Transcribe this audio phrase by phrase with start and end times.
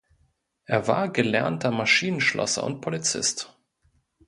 [0.65, 3.55] Er war gelernter Maschinenschlosser und Polizist.